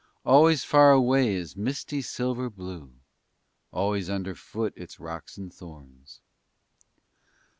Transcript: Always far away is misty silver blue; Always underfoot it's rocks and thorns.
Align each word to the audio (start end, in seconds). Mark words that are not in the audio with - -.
Always 0.25 0.63
far 0.63 0.91
away 0.93 1.35
is 1.35 1.55
misty 1.55 2.01
silver 2.01 2.49
blue; 2.49 2.91
Always 3.71 4.09
underfoot 4.09 4.73
it's 4.75 4.99
rocks 4.99 5.37
and 5.37 5.53
thorns. 5.53 6.21